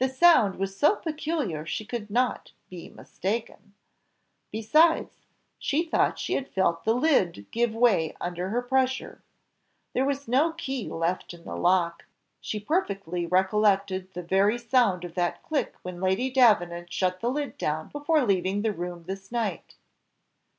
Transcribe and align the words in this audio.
The 0.00 0.10
sound 0.10 0.56
was 0.56 0.76
so 0.78 0.96
peculiar 0.96 1.64
she 1.64 1.86
could 1.86 2.10
not 2.10 2.52
be 2.68 2.90
mistaken; 2.90 3.72
besides, 4.52 5.24
she 5.58 5.82
thought 5.82 6.18
she 6.18 6.34
had 6.34 6.46
felt 6.50 6.84
the 6.84 6.92
lid 6.92 7.46
give 7.50 7.74
way 7.74 8.14
under 8.20 8.50
her 8.50 8.60
pressure. 8.60 9.22
There 9.94 10.04
was 10.04 10.28
no 10.28 10.52
key 10.52 10.90
left 10.90 11.32
in 11.32 11.44
the 11.44 11.56
lock 11.56 12.04
she 12.38 12.60
perfectly 12.60 13.24
recollected 13.24 14.12
the 14.12 14.22
very 14.22 14.58
sound 14.58 15.04
of 15.06 15.14
that 15.14 15.42
click 15.42 15.74
when 15.80 16.02
Lady 16.02 16.28
Davenant 16.30 16.92
shut 16.92 17.20
the 17.20 17.30
lid 17.30 17.56
down 17.56 17.88
before 17.88 18.26
leaving 18.26 18.60
the 18.60 18.74
room 18.74 19.04
this 19.04 19.32
night. 19.32 19.76